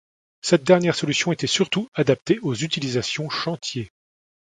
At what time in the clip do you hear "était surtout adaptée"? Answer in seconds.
1.31-2.39